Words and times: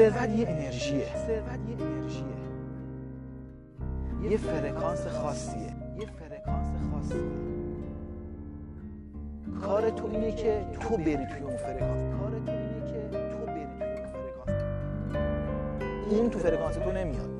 ثروت 0.00 0.38
یه 0.38 0.48
انرژیه. 0.48 1.06
ثروت 1.26 1.60
یه 1.68 1.86
انرژیه 1.86 2.24
یه 4.30 4.36
فرکانس 4.36 5.06
خاصیه. 5.06 5.74
یه 5.98 6.06
فرکانس 6.06 6.68
خاصیه. 6.92 7.20
کار 9.62 9.90
تو 9.90 10.06
اینه 10.06 10.32
که 10.32 10.64
تو 10.80 10.96
بری 10.96 11.26
توی 11.26 11.42
اون 11.42 11.56
فرکانس. 11.56 12.00
کار 12.20 12.30
تو 12.46 12.52
اینه 12.52 12.92
که 12.92 13.08
تو 13.10 13.46
بری 13.46 13.66
توی 13.78 13.88
اون 13.88 14.06
فرکانس. 14.06 14.62
اون 16.10 16.30
تو 16.30 16.38
فرکانس 16.38 16.74
تو 16.74 16.92
نمیاد. 16.92 17.39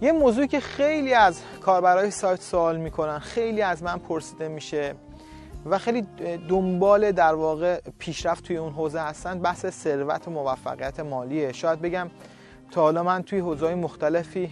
یه 0.00 0.12
موضوعی 0.12 0.48
که 0.48 0.60
خیلی 0.60 1.14
از 1.14 1.40
کاربرای 1.60 2.10
سایت 2.10 2.40
سوال 2.40 2.76
می‌کنن 2.76 3.18
خیلی 3.18 3.62
از 3.62 3.82
من 3.82 3.98
پرسیده 3.98 4.48
میشه 4.48 4.94
و 5.66 5.78
خیلی 5.78 6.06
دنبال 6.48 7.12
در 7.12 7.34
واقع 7.34 7.80
پیشرفت 7.98 8.44
توی 8.44 8.56
اون 8.56 8.72
حوزه 8.72 9.00
هستن 9.00 9.38
بحث 9.38 9.66
ثروت 9.66 10.28
و 10.28 10.30
موفقیت 10.30 11.00
مالیه. 11.00 11.52
شاید 11.52 11.80
بگم 11.80 12.10
تا 12.70 12.80
حالا 12.80 13.02
من 13.02 13.22
توی 13.22 13.38
حوزه‌های 13.38 13.74
مختلفی 13.74 14.50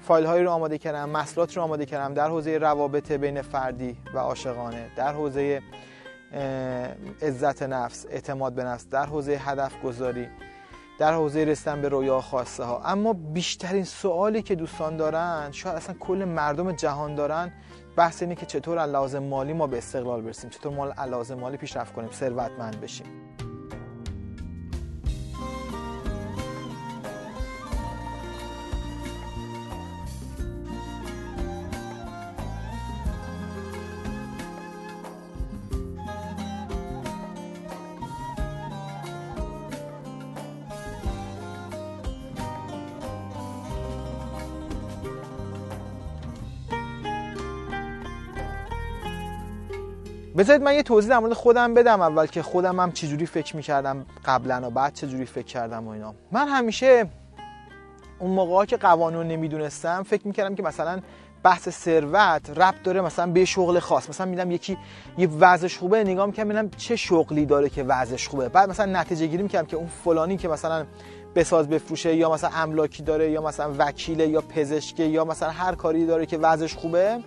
فایل 0.00 0.26
هایی 0.26 0.44
رو 0.44 0.50
آماده 0.50 0.78
کردم 0.78 1.10
مسئولات 1.10 1.56
رو 1.56 1.62
آماده 1.62 1.86
کردم 1.86 2.14
در 2.14 2.28
حوزه 2.28 2.58
روابط 2.58 3.12
بین 3.12 3.42
فردی 3.42 3.96
و 4.14 4.18
عاشقانه 4.18 4.90
در 4.96 5.12
حوزه 5.12 5.62
عزت 7.22 7.62
نفس 7.62 8.06
اعتماد 8.10 8.52
به 8.52 8.64
نفس 8.64 8.86
در 8.88 9.06
حوزه 9.06 9.32
هدف 9.32 9.72
گذاری 9.84 10.28
در 11.02 11.14
حوزه 11.14 11.44
رسیدن 11.44 11.82
به 11.82 11.88
رویا 11.88 12.20
خواسته 12.20 12.64
ها. 12.64 12.82
اما 12.84 13.12
بیشترین 13.12 13.84
سوالی 13.84 14.42
که 14.42 14.54
دوستان 14.54 14.96
دارن 14.96 15.48
شاید 15.52 15.76
اصلا 15.76 15.94
کل 16.00 16.24
مردم 16.24 16.72
جهان 16.72 17.14
دارن 17.14 17.52
بحث 17.96 18.22
اینه 18.22 18.34
که 18.34 18.46
چطور 18.46 18.78
از 18.78 19.14
مالی 19.14 19.52
ما 19.52 19.66
به 19.66 19.78
استقلال 19.78 20.22
برسیم 20.22 20.50
چطور 20.50 20.72
ما 20.74 21.18
از 21.18 21.32
مالی 21.32 21.56
پیشرفت 21.56 21.94
کنیم 21.94 22.10
ثروتمند 22.10 22.80
بشیم. 22.80 23.06
بذارید 50.38 50.62
من 50.62 50.74
یه 50.74 50.82
توضیح 50.82 51.10
در 51.10 51.18
مورد 51.18 51.32
خودم 51.32 51.74
بدم 51.74 52.00
اول 52.00 52.26
که 52.26 52.42
خودم 52.42 52.80
هم 52.80 52.92
چجوری 52.92 53.26
فکر 53.26 53.56
می‌کردم 53.56 54.06
قبلا 54.24 54.66
و 54.66 54.70
بعد 54.70 54.94
چجوری 54.94 55.26
فکر 55.26 55.46
کردم 55.46 55.88
و 55.88 55.90
اینا. 55.90 56.14
من 56.32 56.48
همیشه 56.48 57.06
اون 58.18 58.30
موقع 58.30 58.64
که 58.64 58.76
قوانین 58.76 59.22
نمی‌دونستم 59.22 60.02
فکر 60.02 60.26
می‌کردم 60.26 60.54
که 60.54 60.62
مثلا 60.62 61.00
بحث 61.42 61.68
ثروت 61.68 62.50
ربط 62.58 62.82
داره 62.84 63.00
مثلا 63.00 63.32
به 63.32 63.44
شغل 63.44 63.78
خاص. 63.78 64.08
مثلا 64.08 64.26
میدم 64.26 64.50
یکی 64.50 64.78
یه 65.18 65.28
وضعش 65.40 65.78
خوبه 65.78 66.04
نگاه 66.04 66.26
می‌کنم 66.26 66.44
ببینم 66.44 66.70
چه 66.70 66.96
شغلی 66.96 67.46
داره 67.46 67.68
که 67.68 67.82
وضعش 67.82 68.28
خوبه. 68.28 68.48
بعد 68.48 68.70
مثلا 68.70 69.00
نتیجه 69.00 69.26
گیری 69.26 69.42
می‌کنم 69.42 69.66
که 69.66 69.76
اون 69.76 69.86
فلانی 69.86 70.36
که 70.36 70.48
مثلا 70.48 70.86
بساز 71.34 71.68
بفروشه 71.68 72.16
یا 72.16 72.32
مثلا 72.32 72.50
املاکی 72.54 73.02
داره 73.02 73.30
یا 73.30 73.42
مثلا 73.42 73.74
وکیله 73.78 74.28
یا 74.28 74.40
پزشکه 74.40 75.04
یا 75.04 75.24
مثلا 75.24 75.50
هر 75.50 75.74
کاری 75.74 76.06
داره 76.06 76.26
که 76.26 76.38
وضعش 76.38 76.74
خوبه 76.74 77.20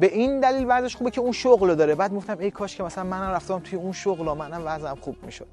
به 0.00 0.14
این 0.14 0.40
دلیل 0.40 0.64
وضعش 0.68 0.96
خوبه 0.96 1.10
که 1.10 1.20
اون 1.20 1.32
شغل 1.32 1.74
داره. 1.74 1.94
بعد 1.94 2.14
گفتم 2.14 2.38
ای 2.38 2.50
کاش 2.50 2.76
که 2.76 2.82
مثلا 2.82 3.04
منم 3.04 3.30
رفتم 3.30 3.58
توی 3.58 3.78
اون 3.78 3.92
شغل 3.92 4.28
و 4.28 4.34
منم 4.34 4.62
وضعم 4.64 4.96
خوب 5.00 5.16
می‌شد. 5.24 5.46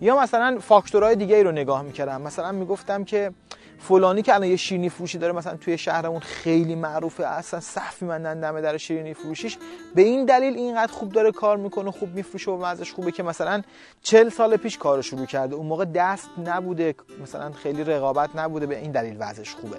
یا 0.00 0.20
مثلا 0.20 0.58
فاکتورهای 0.60 1.16
دیگه 1.16 1.36
ای 1.36 1.42
رو 1.42 1.52
نگاه 1.52 1.82
می‌کردم. 1.82 2.22
مثلا 2.22 2.52
می‌گفتم 2.52 3.04
که 3.04 3.32
فلانی 3.78 4.22
که 4.22 4.34
الان 4.34 4.48
یه 4.48 4.56
شیرینی 4.56 4.88
فروشی 4.88 5.18
داره 5.18 5.32
مثلا 5.32 5.56
توی 5.56 5.78
شهرمون 5.78 6.20
خیلی 6.20 6.74
معروفه 6.74 7.26
اصلا 7.26 7.60
صف 7.60 8.02
میمندن 8.02 8.40
دم 8.40 8.60
در 8.60 8.76
شیرینی 8.76 9.14
فروشیش. 9.14 9.58
به 9.94 10.02
این 10.02 10.24
دلیل 10.24 10.56
اینقدر 10.56 10.92
خوب 10.92 11.12
داره 11.12 11.32
کار 11.32 11.56
می‌کنه 11.56 11.90
خوب 11.90 12.14
میفروشه 12.14 12.50
و 12.50 12.62
وضعش 12.62 12.92
خوبه 12.92 13.12
که 13.12 13.22
مثلا 13.22 13.62
چل 14.02 14.28
سال 14.28 14.56
پیش 14.56 14.78
کارو 14.78 15.02
شروع 15.02 15.26
کرده. 15.26 15.54
اون 15.54 15.66
موقع 15.66 15.84
دست 15.84 16.28
نبوده 16.44 16.94
مثلا 17.22 17.52
خیلی 17.52 17.84
رقابت 17.84 18.30
نبوده 18.36 18.66
به 18.66 18.78
این 18.78 18.92
دلیل 18.92 19.16
وضعش 19.18 19.54
خوبه. 19.54 19.76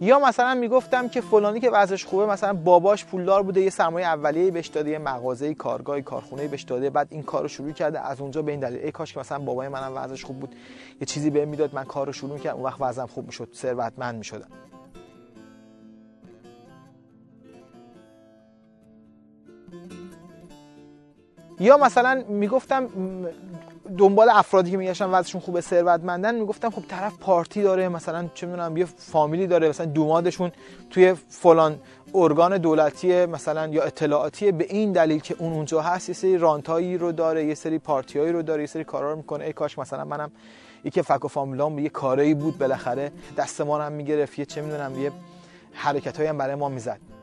یا 0.00 0.18
مثلا 0.18 0.54
می‌گفتم 0.54 1.08
که 1.08 1.20
فلانی 1.20 1.60
که 1.60 1.70
وضعش 1.70 2.04
خوبه 2.04 2.26
مثلا 2.26 2.52
باباش 2.52 3.04
پولدار 3.04 3.42
بوده 3.42 3.60
یه 3.60 3.70
سرمایه 3.70 4.06
اولیه 4.06 4.50
بهش 4.50 4.66
داده 4.66 4.90
یه 4.90 4.98
مغازه 4.98 5.54
کارگاه 5.54 6.00
کارخونه 6.00 6.48
بهش 6.48 6.62
داده 6.62 6.90
بعد 6.90 7.08
این 7.10 7.22
کارو 7.22 7.48
شروع 7.48 7.72
کرده. 7.72 8.00
از 8.00 8.20
اونجا 8.20 8.42
به 8.42 8.50
این 8.50 8.60
دلیل 8.60 8.80
ای 8.84 8.92
کاش 8.92 9.12
که 9.12 9.20
مثلا 9.20 9.38
بابای 9.38 9.68
منم 9.68 9.92
وضعش 9.96 10.24
خوب 10.24 10.40
بود 10.40 10.54
یه 11.00 11.06
چیزی 11.06 11.30
بهم 11.30 11.48
می‌داد 11.48 11.74
من 11.74 11.84
کارو 11.84 12.12
شروع 12.12 12.38
کردم 12.38 12.56
اون 12.56 12.64
وقت 12.64 12.80
وضعم 12.80 13.06
خوب 13.06 13.26
می‌شد 13.26 13.48
ثروتمند 13.54 14.18
می‌شدم. 14.18 14.48
یا 21.60 21.76
مثلا 21.76 22.24
می‌گفتم 22.28 22.88
دنبال 23.98 24.28
افرادی 24.28 24.70
که 24.70 24.76
میگشتن 24.76 25.10
وضعشون 25.10 25.40
خوبه 25.40 25.60
ثروتمندن 25.60 26.34
می‌گفتم 26.34 26.70
خب 26.70 26.82
طرف 26.88 27.18
پارتی 27.18 27.62
داره 27.62 27.88
مثلا 27.88 28.28
چه 28.34 28.46
می‌دونم 28.46 28.76
یه 28.76 28.84
فامیلی 28.84 29.46
داره 29.46 29.68
مثلا 29.68 29.86
دومادشون 29.86 30.52
توی 30.90 31.14
فلان 31.28 31.78
ارگان 32.14 32.58
دولتی 32.58 33.26
مثلا 33.26 33.66
یا 33.66 33.82
اطلاعاتی 33.82 34.52
به 34.52 34.64
این 34.64 34.92
دلیل 34.92 35.20
که 35.20 35.36
اون 35.38 35.52
اونجا 35.52 35.80
هست 35.80 36.08
یه 36.08 36.14
سری 36.14 36.38
رانتایی 36.38 36.98
رو 36.98 37.12
داره 37.12 37.44
یه 37.44 37.54
سری 37.54 37.78
پارتیایی 37.78 38.32
رو 38.32 38.42
داره 38.42 38.62
یه 38.62 38.66
سری 38.66 38.84
کارا 38.84 39.10
رو 39.10 39.16
می‌کنه. 39.16 39.44
ای 39.44 39.52
کاش 39.52 39.78
مثلا 39.78 40.04
منم 40.04 40.30
یکی 40.84 41.02
فک 41.02 41.24
و 41.24 41.28
فامیلام 41.28 41.78
یه 41.78 41.88
کاری 41.88 42.34
بود 42.34 42.58
بالاخره 42.58 43.12
دست 43.36 43.60
ما 43.60 43.78
هم 43.78 43.92
می‌گرفت 43.92 44.38
یه 44.38 44.44
چه 44.44 44.62
می‌دونم 44.62 45.02
یه 45.02 45.12
حرکتایی 45.72 46.28
هم 46.28 46.38
برای 46.38 46.54
ما 46.54 46.68
می‌زد. 46.68 47.15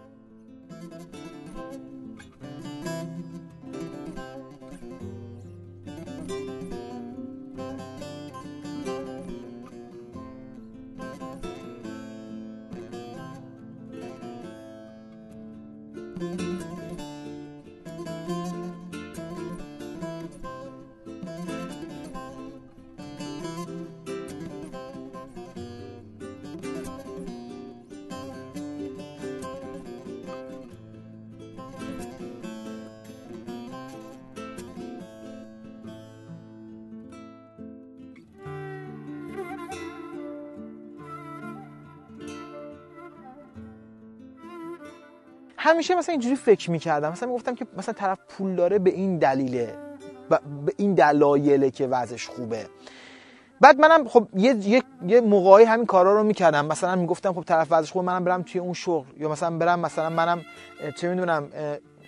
همیشه 45.63 45.95
مثلا 45.95 46.13
اینجوری 46.13 46.35
فکر 46.35 46.71
می‌کردم. 46.71 47.11
مثلا 47.11 47.29
می‌گفتم 47.29 47.55
که 47.55 47.65
مثلا 47.77 47.93
طرف 47.93 48.19
پول 48.29 48.55
داره 48.55 48.79
به 48.79 48.89
این 48.89 49.17
دلیله. 49.17 49.75
به 50.65 50.73
این 50.77 50.93
دلایله 50.93 51.71
که 51.71 51.87
وضعش 51.87 52.27
خوبه. 52.27 52.65
بعد 53.61 53.79
منم 53.79 54.07
خب 54.07 54.27
یه 54.35 54.55
یه, 54.67 54.83
یه 55.07 55.21
موقعی 55.21 55.65
همین 55.65 55.85
کارا 55.85 56.17
رو 56.17 56.23
می‌کردم. 56.23 56.65
مثلا 56.65 56.95
می‌گفتم 56.95 57.33
خب 57.33 57.43
طرف 57.43 57.67
وضعش 57.71 57.91
خوبه 57.91 58.05
منم 58.05 58.23
برم 58.23 58.41
توی 58.41 58.61
اون 58.61 58.73
شغل. 58.73 59.07
یا 59.17 59.29
مثلا 59.29 59.57
برم 59.57 59.79
مثلا 59.79 60.09
منم 60.09 60.41
چه 60.95 61.09
می‌دونم 61.09 61.49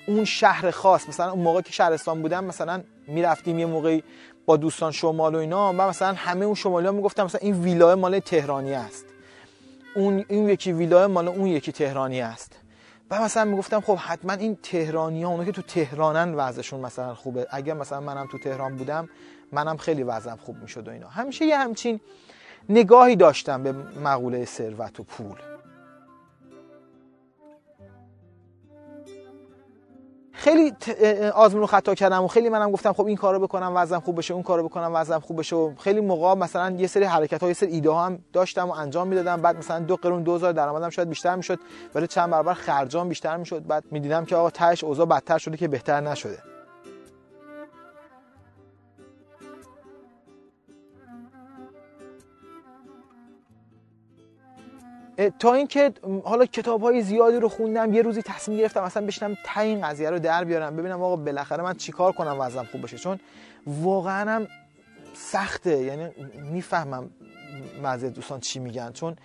اون 0.07 0.25
شهر 0.25 0.72
خاص 0.72 1.10
مثلا 1.10 1.31
اون 1.31 1.44
موقع 1.44 1.62
که 1.62 1.72
شهرستان 1.72 2.22
بودم 2.22 2.44
مثلا 2.44 2.84
می‌رفتیم 3.07 3.60
یه 3.60 3.66
موقعی 3.66 4.04
با 4.46 4.57
دوستان 4.57 4.92
شمال 4.92 5.36
و 5.36 5.38
اینا. 5.38 5.74
و 5.74 5.75
مثلا 5.75 6.13
همه 6.13 6.46
اون 6.46 6.56
شمالی 6.56 6.86
ها 6.88 6.92
می‌گفتم 6.92 7.24
مثلا 7.24 7.40
این 7.44 7.62
ویلا 7.63 7.96
مال 7.96 8.19
تهرانی 8.19 8.74
است. 8.74 9.06
اون 9.96 10.25
این 10.28 10.50
یکی 10.50 10.72
ویلا 10.72 11.07
مال 11.07 11.28
اون 11.28 11.48
یکی 11.48 11.72
تهرانی 11.72 12.22
است. 12.22 12.55
و 13.12 13.22
مثلا 13.22 13.46
می‌گفتم 13.46 13.81
خب 13.81 13.96
حتما 13.96 14.34
این 14.34 14.57
تهرانی 14.63 15.24
ها 15.24 15.30
اونا 15.30 15.46
که 15.46 15.52
تو 15.52 15.62
تهرانن 15.62 16.34
وضعشون 16.34 16.80
مثلا 16.80 17.16
خوبه. 17.16 17.48
اگر 17.50 17.74
مثلا 17.74 18.00
منم 18.00 18.28
تو 18.31 18.38
تهران 18.38 18.75
بودم 18.75 19.10
منم 19.52 19.78
خیلی 19.78 20.04
وضعم 20.04 20.38
خوب 20.38 20.57
می‌شد 20.62 20.88
و 20.88 20.92
اینا. 20.92 21.07
همیشه 21.07 21.46
یه 21.46 21.57
همچین 21.57 22.00
نگاهی 22.69 23.16
داشتم 23.16 23.63
به 23.63 23.72
مقوله 24.04 24.46
ثروت 24.46 25.00
و 25.00 25.04
پول. 25.04 25.38
خیلی 30.45 30.74
آزمون 31.33 31.63
و 31.63 31.65
خطا 31.65 31.95
کردم 31.95 32.24
و 32.24 32.27
خیلی 32.27 32.50
منم 32.50 32.71
گفتم 32.71 32.94
خب 32.94 33.06
این 33.06 33.18
کارو 33.18 33.39
بکنم 33.39 33.71
وزنم 33.75 34.00
خوب 34.00 34.18
بشه 34.18 34.33
اون 34.33 34.44
کارو 34.44 34.63
بکنم 34.63 34.92
وزنم 34.94 35.19
خوب 35.19 35.39
بشه. 35.39 35.56
و 35.56 35.75
خیلی 35.80 36.01
موقع 36.01 36.33
مثلا 36.33 36.75
یه 36.75 36.88
سری 36.88 37.03
حرکت 37.03 37.44
ها 37.44 37.47
یه 37.47 37.53
سری 37.53 37.71
ایده 37.71 37.89
ها 37.89 38.06
هم 38.06 38.19
داشتم 38.33 38.69
و 38.69 38.71
انجام 38.71 39.07
می‌دادم. 39.07 39.42
بعد 39.42 39.57
مثلا 39.57 39.80
دو 39.80 39.95
قرون 39.95 40.24
2000 40.24 40.51
درآمدم 40.51 40.89
شاید 40.89 41.09
بیشتر 41.09 41.36
می‌شد 41.36 41.59
ولی 41.95 42.07
چند 42.07 42.30
برابر 42.30 42.53
خرجام 42.53 43.09
بیشتر 43.09 43.38
می‌شد. 43.38 43.68
بعد 43.68 43.83
می‌دیدم 43.92 44.25
که 44.25 44.36
آقا 44.36 44.50
تهش 44.50 44.83
اوضاع 44.83 45.06
بدتر 45.06 45.38
شده 45.38 45.57
که 45.57 45.68
بهتر 45.68 46.01
نشده. 46.01 46.55
تا 55.40 55.54
اینکه 55.54 55.92
حالا 56.24 56.46
کتاب 56.46 56.82
های 56.82 57.02
زیادی 57.02 57.38
رو 57.38 57.50
خوندم 57.50 57.94
یه 57.94 58.02
روزی 58.02 58.22
تصمیم 58.22 58.58
گرفتم 58.58 58.84
اصلا 58.84 59.06
بشنم 59.06 59.38
تا 59.46 59.62
این 59.62 59.82
قضیه 59.88 60.10
رو 60.10 60.20
در 60.20 60.44
بیارم 60.44 60.76
ببینم 60.76 61.02
آقا 61.02 61.16
بالاخره 61.16 61.64
من 61.64 61.74
چیکار 61.74 62.12
کنم 62.12 62.38
وضعم 62.40 62.66
خوب 62.66 62.82
بشه. 62.82 62.98
چون 62.98 63.20
واقعا 63.68 64.32
هم 64.32 64.48
سخته. 65.14 65.78
یعنی 65.78 66.10
می‌فهمم 66.52 67.10
بعضی 67.84 68.10
دوستان 68.10 68.40
چی 68.40 68.60
میگن. 68.60 68.92
چون 68.92 69.16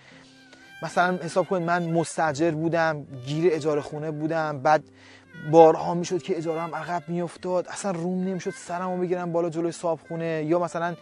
مثلا 0.83 1.17
حساب 1.17 1.47
کنید 1.47 1.63
من 1.63 1.91
مستجر 1.91 2.51
بودم 2.51 3.07
گیر 3.27 3.53
اجاره 3.55 3.81
خونه 3.81 4.11
بودم 4.11 4.59
بعد 4.59 4.83
بارها 5.51 5.95
می‌شد 5.95 6.23
که 6.23 6.37
اجاره 6.37 6.61
هم 6.61 6.75
عقب 6.75 7.03
میافتاد. 7.09 7.69
اصلا 7.69 7.91
روم 7.91 8.25
نمی‌شد 8.25 8.51
سرمو 8.51 8.97
بگیرم 8.97 9.33
بالا 9.33 9.51
جلوی 9.51 9.73
صاحب 9.73 9.99
خونه. 10.09 10.45
یا 10.45 10.59
مثلا 10.59 10.95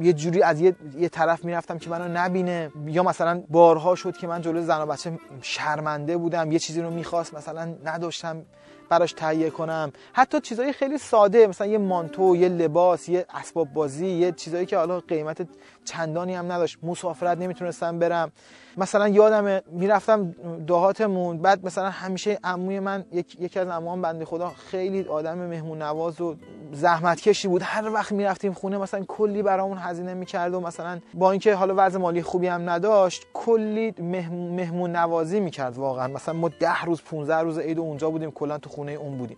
یه 0.00 0.12
جوری 0.12 0.42
از 0.42 0.60
یه, 0.60 0.76
یه 0.98 1.08
طرف 1.08 1.44
می‌رفتم 1.44 1.78
که 1.78 1.90
منو 1.90 2.08
نبینه. 2.08 2.70
یا 2.86 3.02
مثلا 3.02 3.42
بارها 3.50 3.94
شد 3.94 4.16
که 4.16 4.26
من 4.26 4.40
جلوی 4.40 4.62
زن 4.62 4.80
و 4.80 4.86
بچه 4.86 5.18
شرمنده 5.42 6.16
بودم 6.16 6.52
یه 6.52 6.58
چیزی 6.58 6.80
رو 6.80 6.90
می‌خواست 6.90 7.34
مثلا 7.34 7.74
نداشتم 7.84 8.42
براش 8.88 9.12
تهیه 9.12 9.50
کنم. 9.50 9.92
حتی 10.12 10.40
چیزای 10.40 10.72
خیلی 10.72 10.98
ساده 10.98 11.46
مثلا 11.46 11.66
یه 11.66 11.78
مانتو 11.78 12.36
یه 12.36 12.48
لباس 12.48 13.08
یه 13.08 13.26
اسباب 13.34 13.68
بازی 13.72 14.06
یه 14.06 14.32
چیزایی 14.32 14.66
که 14.66 14.76
حالا 14.76 15.00
قیمت 15.00 15.48
چندانی 15.84 16.34
هم 16.34 16.52
نداشت. 16.52 16.78
مسافرت 16.82 17.38
نمی‌تونستم 17.38 17.98
برم. 17.98 18.32
مثلا 18.76 19.08
یادم 19.08 19.60
می‌رفتم 19.70 20.34
دهاتمون 20.66 21.38
بعد 21.38 21.66
مثلا 21.66 21.90
همیشه 21.90 22.38
عموی 22.44 22.80
من 22.80 23.04
یکی 23.12 23.60
از 23.60 23.68
عموام 23.68 24.02
بنده 24.02 24.24
خدا 24.24 24.48
خیلی 24.50 25.08
آدم 25.08 25.38
مهمون 25.38 25.82
نواز 25.82 26.20
و 26.20 26.36
زحمت 26.72 27.20
کشی 27.20 27.48
بود. 27.48 27.62
هر 27.64 27.92
وقت 27.92 28.12
می‌رفتیم 28.12 28.52
خونه 28.52 28.78
مثلا 28.78 29.04
کلی 29.04 29.42
برامون 29.48 29.78
هزینه 29.78 30.14
می‌کرد 30.14 30.54
و 30.54 30.60
مثلا 30.60 31.00
با 31.14 31.30
اینکه 31.30 31.54
حالا 31.54 31.74
وضع 31.76 31.98
مالی 31.98 32.22
خوبی 32.22 32.46
هم 32.46 32.70
نداشت 32.70 33.26
کلی 33.34 33.94
مهمون 34.00 34.96
نوازی 34.96 35.40
می‌کرد 35.40 35.78
واقعا. 35.78 36.08
مثلا 36.08 36.34
ما 36.34 36.48
ده 36.48 36.84
روز 36.84 37.02
15 37.02 37.36
روز 37.36 37.58
عید 37.58 37.78
اونجا 37.78 38.10
بودیم 38.10 38.30
کلا 38.30 38.58
تو 38.58 38.70
خونه 38.70 38.92
اون 38.92 39.18
بودیم. 39.18 39.36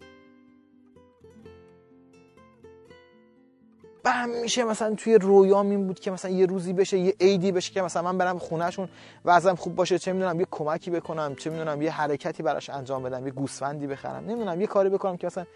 و 4.11 4.13
همیشه 4.13 4.65
مثلا 4.65 4.95
توی 4.95 5.19
رویام 5.19 5.71
این 5.71 5.87
بود 5.87 6.01
که 6.01 6.11
مثلا 6.11 6.31
یه 6.31 6.47
روزی 6.47 6.73
بشه 6.73 6.99
یه 6.99 7.15
عیدی 7.21 7.53
بشه 7.53 7.73
که 7.73 7.83
مثلا 7.83 8.03
من 8.03 8.19
برم 8.19 8.39
خونهشون 8.39 8.89
وضعم 9.25 9.55
خوب 9.55 9.75
باشه 9.75 9.99
چه 9.99 10.13
می‌دونم 10.13 10.41
یه 10.41 10.47
کمکی 10.51 10.91
بکنم 10.91 11.35
چه 11.35 11.51
می‌دونم 11.51 11.83
یه 11.83 11.91
حرکتی 11.91 12.43
براش 12.43 12.71
انجام 12.71 13.03
بدم 13.03 13.27
یه 13.27 13.33
گوسفندی 13.33 13.87
بخرم 13.87 14.25
نمی‌دونم 14.25 14.61
یه 14.61 14.67
کاری 14.67 14.89
بکنم 14.89 15.17
که 15.17 15.27
مثلا 15.27 15.47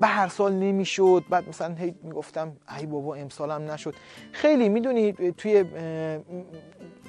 به 0.00 0.06
هر 0.06 0.28
سال 0.28 0.52
نمی‌شد 0.52 1.24
بعد 1.30 1.48
مثلا 1.48 1.74
هی 1.74 1.94
می‌گفتم 2.02 2.52
ای 2.78 2.86
بابا 2.86 3.14
امسالم 3.14 3.70
نشد. 3.70 3.94
خیلی 4.32 4.68
می‌دونی 4.68 5.12
توی 5.12 5.64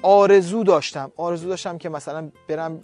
آرزو 0.02 0.64
داشتم 0.64 1.12
آرزو 1.16 1.48
داشتم 1.48 1.78
که 1.78 1.88
مثلا 1.88 2.28
برم 2.48 2.80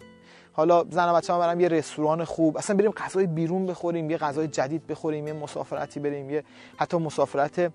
حالا 0.52 0.84
زن 0.90 1.10
و 1.10 1.14
بچه 1.14 1.32
برم 1.32 1.60
یه 1.60 1.68
رستوران 1.68 2.24
خوب 2.24 2.56
اصلا 2.56 2.76
بریم 2.76 2.90
غذای 2.90 3.26
بیرون 3.26 3.66
بخوریم 3.66 4.10
یه 4.10 4.16
غذای 4.16 4.48
جدید 4.48 4.86
بخوریم 4.86 5.26
یه 5.26 5.32
مسافرتی 5.32 6.00
بریم 6.00 6.30
یه 6.30 6.44
حتی 6.76 6.96
مسافرت 6.96 7.72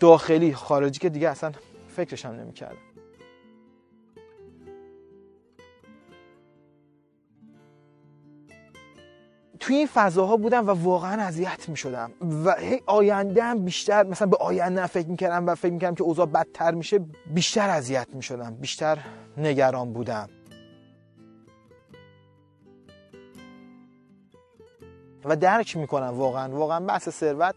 داخلی 0.00 0.54
خارجی 0.54 1.00
که 1.00 1.08
دیگه 1.08 1.28
اصلا 1.28 1.52
فکرش 1.88 2.26
هم 2.26 2.32
نمی‌کردم 2.32 2.76
توی 9.60 9.76
این 9.76 9.86
فضاها 9.86 10.36
بودم 10.36 10.66
و 10.66 10.70
واقعا 10.70 11.22
اذیت 11.22 11.68
می 11.68 11.76
شدم 11.76 12.12
و 12.44 12.54
هی 12.58 12.80
آینده 12.86 13.42
هم 13.42 13.64
بیشتر 13.64 14.06
مثلا 14.06 14.28
به 14.28 14.36
آینده 14.36 14.86
فکر 14.86 15.08
می‌کردم 15.08 15.46
و 15.46 15.54
فکر 15.54 15.72
می‌کردم 15.72 15.94
که 15.94 16.02
اوضاع 16.02 16.26
بدتر 16.26 16.74
میشه 16.74 17.00
بیشتر 17.34 17.70
اذیت 17.70 18.08
می 18.14 18.22
شدم 18.22 18.54
بیشتر 18.54 18.98
نگران 19.36 19.92
بودم. 19.92 20.28
و 25.24 25.36
درک 25.36 25.76
می‌کنم 25.76 26.14
واقعا 26.14 26.56
واقعا 26.56 26.80
بحث 26.80 27.08
ثروت 27.08 27.54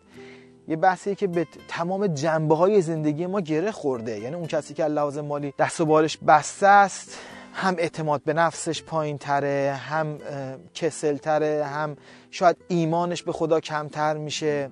یه 0.70 0.76
بحثیه 0.76 1.16
که 1.16 1.28
به 1.28 1.48
تمام 1.68 2.08
جنبه 2.08 2.56
های 2.56 2.82
زندگی 2.82 3.26
ما 3.26 3.42
گره 3.42 3.72
خورده. 3.72 4.20
یعنی 4.20 4.36
اون 4.36 4.48
کسی 4.48 4.74
که 4.74 4.86
لحاظ 4.86 5.18
مالی 5.18 5.54
دست 5.60 5.82
و 5.82 5.86
بالش 5.86 6.18
بسته 6.18 6.68
است 6.68 7.18
هم 7.54 7.76
اعتماد 7.78 8.22
به 8.24 8.34
نفسش 8.34 8.84
پایین 8.84 9.18
تره 9.18 9.80
هم 9.90 10.18
کسل 10.74 11.18
تره 11.18 11.66
هم 11.66 11.98
شاید 12.32 12.58
ایمانش 12.68 13.24
به 13.24 13.32
خدا 13.32 13.60
کمتر 13.60 14.18
میشه. 14.18 14.70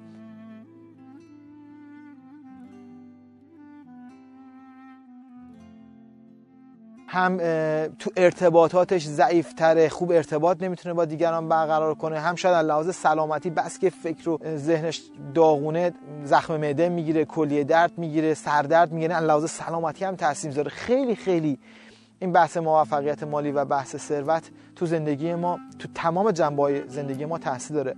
هم 7.17 7.37
تو 7.99 8.11
ارتباطاتش 8.17 9.05
ضعیفتره 9.05 9.89
خوب 9.89 10.11
ارتباط 10.11 10.61
نمی‌تونه 10.61 10.93
با 10.93 11.05
دیگران 11.05 11.49
برقرار 11.49 11.95
کنه. 11.95 12.19
هم 12.19 12.35
شاید 12.35 12.65
لحاظ 12.65 12.95
سلامتی 12.95 13.49
بس 13.49 13.79
که 13.79 13.89
فکر 13.89 14.29
و 14.29 14.39
ذهنش 14.57 15.01
داغونه 15.33 15.93
زخم 16.23 16.57
معده 16.57 16.89
می‌گیره 16.89 17.25
کلیه 17.25 17.63
درد 17.63 17.97
می‌گیره 17.97 18.33
سردرد 18.33 18.91
می‌گیره 18.91 19.19
لحاظ 19.19 19.51
سلامتی 19.51 20.05
هم 20.05 20.15
تاثیر 20.15 20.49
می‌ذاره 20.49 20.69
خیلی 20.69 21.15
خیلی 21.15 21.59
این 22.19 22.31
بحث 22.31 22.57
موفقیت 22.57 23.23
مالی 23.23 23.51
و 23.51 23.65
بحث 23.65 23.95
ثروت 23.95 24.43
تو 24.75 24.85
زندگی 24.85 25.35
ما 25.35 25.59
تو 25.79 25.87
تمام 25.95 26.31
جنبه 26.31 26.83
زندگی 26.87 27.25
ما 27.25 27.37
تاثیر 27.37 27.75
داره. 27.75 27.95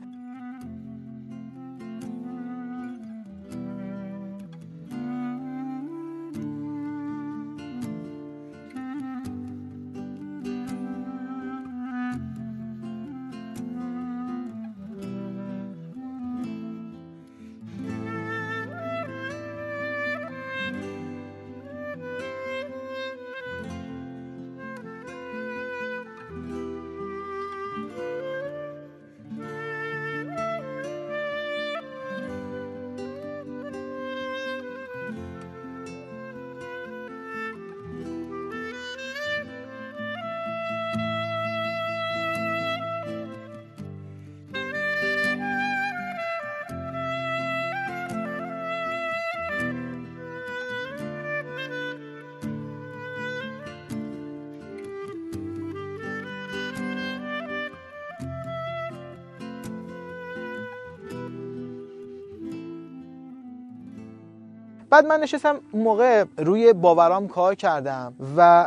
بعد 64.90 65.06
من 65.06 65.20
نشستم 65.20 65.60
موقع 65.74 66.24
روی 66.38 66.74
باورام 66.74 67.28
کار 67.28 67.56
کردم 67.56 68.14
و 68.38 68.66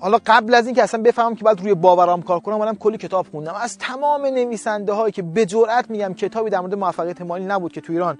حالا 0.00 0.18
قبل 0.26 0.54
از 0.54 0.66
اینکه 0.66 0.82
اصلا 0.82 1.02
بفهمم 1.02 1.34
که 1.34 1.44
بعد 1.44 1.60
روی 1.60 1.74
باورام 1.74 2.22
کار 2.22 2.40
کنم 2.40 2.56
منم 2.56 2.76
کلی 2.76 2.98
کتاب 2.98 3.26
خوندم. 3.30 3.54
از 3.54 3.78
تمام 3.78 4.26
نویسنده 4.26 4.92
هایی 4.92 5.12
که 5.12 5.22
به 5.22 5.46
جرئت 5.46 5.90
میگم 5.90 6.14
کتابی 6.14 6.50
در 6.50 6.60
مورد 6.60 6.74
موفقیت 6.74 7.22
مالی 7.22 7.44
نبود 7.44 7.72
که 7.72 7.80
تو 7.80 7.92
ایران 7.92 8.18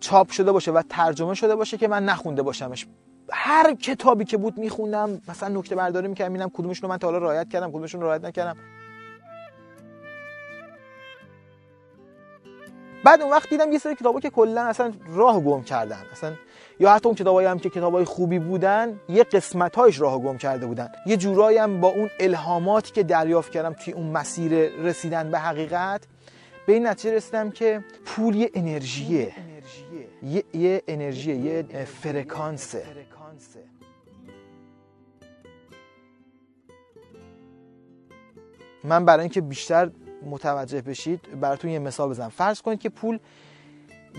چاپ 0.00 0.30
شده 0.30 0.52
باشه 0.52 0.70
و 0.72 0.82
ترجمه 0.88 1.34
شده 1.34 1.56
باشه 1.56 1.76
که 1.76 1.88
من 1.88 2.04
نخونده 2.04 2.42
باشمش. 2.42 2.86
هر 3.32 3.74
کتابی 3.74 4.24
که 4.24 4.36
بود 4.36 4.58
میخوندم 4.58 5.20
مثلا 5.28 5.58
نکته 5.58 5.74
برداری 5.74 6.08
می‌کردم 6.08 6.32
می‌بینم 6.32 6.50
کدومشون 6.50 6.82
رو 6.82 6.92
من 6.92 6.98
تا 6.98 7.06
حالا 7.06 7.18
رعایت 7.18 7.48
کردم 7.48 7.70
کدومشون 7.70 8.00
رو 8.00 8.06
رعایت 8.06 8.24
نکردم. 8.24 8.56
بعد 13.04 13.22
اون 13.22 13.30
وقت 13.30 13.50
دیدم 13.50 13.72
یه 13.72 13.78
سری 13.78 13.94
کتابا 13.94 14.20
که 14.20 14.30
کلا 14.30 14.62
اصلا 14.62 14.92
راه 15.08 15.40
گم 15.40 15.62
کردن. 15.62 16.02
اصلا 16.12 16.32
یا 16.80 16.92
حتی 16.94 17.08
اون 17.08 17.14
کتابایی 17.14 17.48
هم 17.48 17.58
که 17.58 17.70
کتابای 17.70 18.04
خوبی 18.04 18.38
بودن 18.38 19.00
یه 19.08 19.24
قسمتایش 19.24 20.00
راه 20.00 20.22
گم 20.22 20.38
کرده 20.38 20.66
بودن. 20.66 20.88
یه 21.06 21.16
جورایی 21.16 21.58
هم 21.58 21.80
با 21.80 21.88
اون 21.88 22.10
الهاماتی 22.20 22.92
که 22.92 23.02
دریافت 23.02 23.52
کردم 23.52 23.72
توی 23.72 23.92
اون 23.92 24.06
مسیر 24.06 24.52
رسیدن 24.82 25.30
به 25.30 25.38
حقیقت 25.38 26.06
به 26.66 26.72
این 26.72 26.86
نتیجه 26.86 27.14
رسیدم 27.16 27.50
که 27.50 27.84
پول 28.04 28.34
یه 28.34 28.50
انرژیه. 28.54 29.32
یه, 30.22 30.44
یه 30.54 30.82
انرژیه 30.88 31.36
یه 31.36 31.84
فرکانسه. 31.84 32.84
من 38.84 39.04
برای 39.04 39.20
اینکه 39.20 39.40
بیشتر 39.40 39.90
متوجه 40.26 40.82
بشید 40.82 41.40
براتون 41.40 41.70
یه 41.70 41.78
مثال 41.78 42.10
بزنم. 42.10 42.28
فرض 42.28 42.60
کنید 42.62 42.80
که 42.80 42.88
پول 42.88 43.18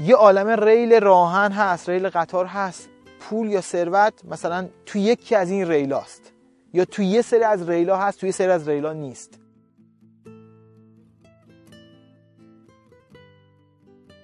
یه 0.03 0.15
عالم 0.15 0.63
ریل 0.63 0.99
راهن 0.99 1.51
هست 1.51 1.89
ریل 1.89 2.09
قطار 2.09 2.45
هست. 2.45 2.89
پول 3.19 3.47
یا 3.47 3.61
ثروت 3.61 4.13
مثلا 4.25 4.67
توی 4.85 5.01
یکی 5.01 5.35
از 5.35 5.51
این 5.51 5.67
ریلاست 5.67 6.31
یا 6.73 6.85
توی 6.85 7.05
یه 7.05 7.21
سری 7.21 7.43
از 7.43 7.69
ریلا 7.69 7.97
هست 7.97 8.19
توی 8.19 8.29
یه 8.29 8.33
سری 8.33 8.51
از 8.51 8.69
ریلا 8.69 8.93
نیست. 8.93 9.39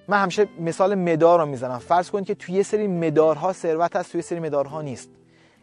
من 0.08 0.22
همیشه 0.22 0.48
مثال 0.60 0.94
مدار 0.94 1.38
رو 1.40 1.46
می‌زنم. 1.46 1.78
فرض 1.78 2.10
کنید 2.10 2.26
که 2.26 2.34
توی 2.34 2.54
یه 2.54 2.62
سری 2.62 2.86
مدارها 2.86 3.52
ثروت 3.52 3.96
هست 3.96 4.12
توی 4.12 4.18
یه 4.18 4.22
سری 4.22 4.40
مدارها 4.40 4.82
نیست. 4.82 5.10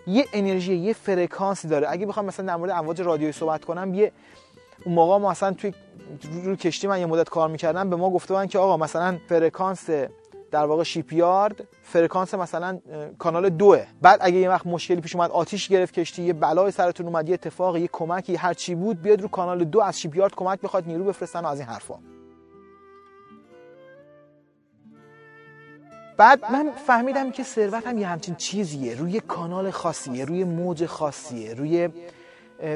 یه 0.07 0.25
انرژی 0.33 0.75
یه 0.75 0.93
فرکانسی 0.93 1.67
داره. 1.67 1.87
اگه 1.89 2.05
بخوام 2.05 2.25
مثلا 2.25 2.45
در 2.45 2.55
مورد 2.55 2.71
امواج 2.71 3.01
رادیویی 3.01 3.31
صحبت 3.31 3.65
کنم 3.65 3.93
یه 3.93 4.11
اون 4.85 4.95
موقع 4.95 5.17
ما 5.17 5.31
اصلا 5.31 5.53
توی 5.53 5.73
رو 6.43 6.55
کشتی 6.55 6.87
من 6.87 6.99
یه 6.99 7.05
مدت 7.05 7.29
کار 7.29 7.49
می‌کردم 7.49 7.89
به 7.89 7.95
ما 7.95 8.09
گفته 8.09 8.33
بودن 8.33 8.47
که 8.47 8.59
آقا 8.59 8.77
مثلا 8.77 9.17
فرکانس 9.29 9.89
در 10.51 10.65
واقع 10.65 10.83
shipyard 10.83 11.67
فرکانس 11.83 12.33
مثلا 12.33 12.79
کانال 13.17 13.49
دوه. 13.49 13.85
بعد 14.01 14.19
اگه 14.21 14.37
یه 14.37 14.49
وقت 14.49 14.67
مشکلی 14.67 15.01
پیش 15.01 15.15
اومد 15.15 15.31
آتیش 15.31 15.67
گرفت 15.67 15.93
کشتی 15.93 16.23
یه 16.23 16.33
بلای 16.33 16.71
سرتون 16.71 17.05
اومد 17.05 17.29
یه 17.29 17.33
اتفاق 17.33 17.77
یه 17.77 17.87
کمکی 17.87 18.35
هر 18.35 18.53
چی 18.53 18.75
بود 18.75 19.01
بیاد 19.01 19.21
رو 19.21 19.27
کانال 19.27 19.63
دو 19.63 19.81
از 19.81 19.99
shipyard 19.99 20.35
کمک 20.35 20.61
بخواد 20.61 20.87
نیرو 20.87 21.03
بفرستن 21.03 21.39
و 21.39 21.47
از 21.47 21.59
این 21.59 21.67
حرفا. 21.67 21.95
بعد 26.17 26.51
من 26.51 26.71
فهمیدم 26.87 27.31
که 27.31 27.43
ثروت 27.43 27.87
هم 27.87 27.97
یه 27.97 28.07
همچین 28.07 28.35
چیزیه 28.35 28.95
روی 28.95 29.19
کانال 29.19 29.71
خاصیه 29.71 30.25
روی 30.25 30.43
موج 30.43 30.85
خاصیه 30.85 31.53
روی 31.53 31.89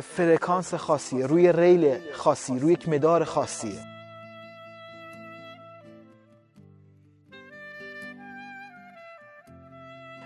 فرکانس 0.03 0.73
خاصیه 0.73 1.25
روی 1.25 1.51
ریل 1.51 1.97
خاصی 2.13 2.59
روی 2.59 2.73
یک 2.73 2.89
مدار 2.89 3.23
خاصیه 3.23 3.79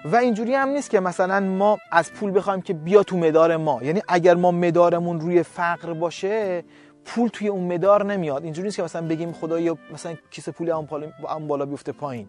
و 0.06 0.16
اینجوری 0.16 0.54
هم 0.54 0.70
نیست 0.70 0.90
که 0.90 1.00
مثلا 1.00 1.40
ما 1.40 1.78
از 1.92 2.14
پول 2.14 2.38
بخوایم 2.38 2.62
که 2.62 2.74
بیا 2.74 3.04
تو 3.04 3.18
مدار 3.18 3.58
ما. 3.58 3.84
یعنی 3.84 4.02
اگر 4.08 4.36
ما 4.36 4.52
مدارمون 4.52 5.20
روی 5.20 5.44
فقر 5.44 5.94
باشه 5.94 6.64
پول 7.06 7.30
توی 7.30 7.48
اون 7.48 7.74
مدار 7.74 8.06
نمیاد. 8.06 8.44
اینجوری 8.44 8.66
نیست 8.66 8.78
که 8.78 8.84
مثلا 8.84 9.08
بگیم 9.08 9.34
خدایا 9.34 9.78
مثلا 9.94 10.16
کیسه 10.32 10.52
پول 10.52 10.70
اون 10.70 11.48
بالا 11.48 11.66
بیفته 11.66 11.92
پایین. 11.92 12.28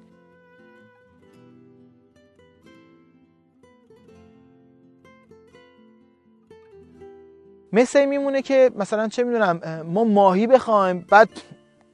مثل 7.72 8.04
میمونه 8.04 8.42
که 8.42 8.70
مثلا 8.76 9.08
چه 9.08 9.24
می‌دونم 9.24 9.82
ما 9.86 10.04
ماهی 10.04 10.46
بخوایم 10.46 11.06
بعد 11.10 11.28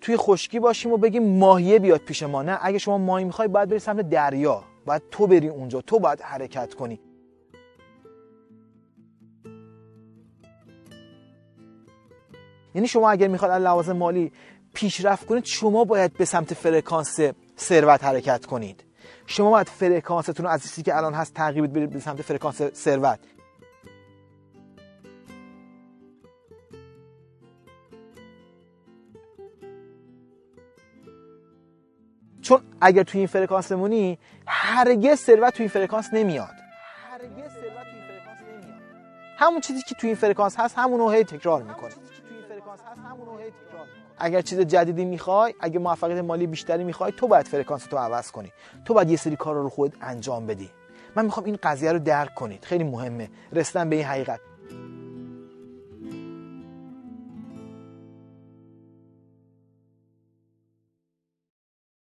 توی 0.01 0.17
خشکی 0.17 0.61
باشیم 0.61 0.93
و 0.93 0.97
بگیم 0.97 1.39
ماهیه 1.39 1.79
بیاد 1.79 2.01
پیش 2.01 2.23
ما. 2.23 2.43
نه 2.43 2.59
اگه 2.63 2.79
شما 2.79 2.99
ماهی 2.99 3.25
می‌خوای 3.25 3.49
باید 3.49 3.69
بری 3.69 3.79
سمت 3.79 4.11
دریا. 4.11 4.65
باید 4.87 5.03
تو 5.11 5.27
بری 5.27 5.49
اونجا. 5.49 5.81
تو 5.81 5.99
باید 5.99 6.21
حرکت 6.21 6.75
کنی. 6.75 7.01
یعنی 12.75 12.89
شما 12.89 13.11
اگر 13.11 13.29
می‌خواد 13.29 13.51
از 13.51 13.63
لحاظ 13.63 13.89
مالی 13.89 14.33
پیشرفت 14.75 15.27
کنید 15.27 15.45
شما 15.45 15.85
باید 15.85 16.13
به 16.13 16.25
سمت 16.25 16.55
فرکانس 16.55 17.21
ثروت 17.59 18.05
حرکت 18.05 18.47
کنید. 18.47 18.85
شما 19.27 19.51
باید 19.51 19.69
فرکانستون 19.69 20.47
رو 20.47 20.53
از 20.53 20.63
چیزی 20.63 20.83
که 20.83 20.97
الان 20.97 21.15
هست 21.15 21.35
تغییر 21.35 21.67
بدید 21.67 21.91
به 21.91 22.01
سمت 22.01 22.23
فرکانس 22.23 22.63
ثروت. 22.63 23.19
اگر 32.87 33.03
توی 33.03 33.19
این 33.19 33.27
فرکانس 33.27 33.73
بمونی 33.73 34.19
هرگز 34.47 35.19
ثروت 35.19 35.55
توی 35.55 35.63
این 35.63 35.71
فرکانس 35.71 36.09
نمیاد. 36.13 36.49
هرگز 37.11 37.53
ثروت 37.53 37.87
توی 37.91 37.99
این 37.99 38.09
فرکانس 38.09 38.39
نمیاد. 38.41 38.81
همون 39.39 39.61
چیزی 39.61 39.83
که 39.83 39.95
توی 39.95 40.09
این 40.09 40.17
فرکانس 40.17 40.57
هست 40.59 40.79
همون 40.79 41.01
رو 41.01 41.11
هی 41.11 41.25
تکرار 41.25 41.63
می‌کنه. 41.63 41.91
اگر 44.19 44.41
چیز 44.41 44.61
جدیدی 44.61 45.05
می‌خوای 45.05 45.55
اگه 45.61 45.79
موفقیت 45.79 46.19
مالی 46.19 46.47
بیشتری 46.47 46.85
می‌خوای 46.85 47.13
تو 47.13 47.29
باید 47.29 47.49
فرکانس 47.49 47.87
تو 47.87 47.97
عوض 47.97 48.31
کنی. 48.31 48.53
تو 48.85 48.95
باید 48.95 49.11
یه 49.11 49.17
سری 49.17 49.37
کار 49.37 49.55
رو 49.55 49.69
خود 49.69 49.97
انجام 50.01 50.47
بدی. 50.47 50.71
من 51.17 51.25
می‌خوام 51.25 51.47
این 51.47 51.59
قضیه 51.63 51.93
رو 51.93 51.99
درک 51.99 52.35
کنید. 52.35 52.65
خیلی 52.65 52.85
مهمه. 52.85 53.31
رسیدن 53.53 53.91
به 53.91 53.97
این 53.97 54.05
حقیقت. 54.05 54.41